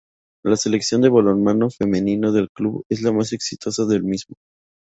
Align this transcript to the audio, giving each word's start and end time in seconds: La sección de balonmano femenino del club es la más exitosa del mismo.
La 0.43 0.57
sección 0.57 1.01
de 1.01 1.09
balonmano 1.09 1.69
femenino 1.69 2.31
del 2.31 2.49
club 2.49 2.83
es 2.89 3.03
la 3.03 3.11
más 3.11 3.33
exitosa 3.33 3.85
del 3.85 4.03
mismo. 4.03 4.35